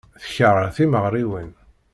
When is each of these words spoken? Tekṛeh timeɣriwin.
Tekṛeh 0.21 0.69
timeɣriwin. 0.75 1.51